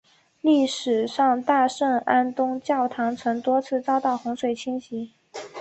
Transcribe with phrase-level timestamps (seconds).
[0.41, 5.11] 历史上大圣安东教堂曾多次遭到洪水侵袭。